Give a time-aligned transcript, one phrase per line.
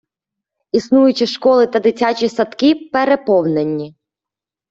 [0.71, 3.95] Існуючі школи та дитячі садки переповнені.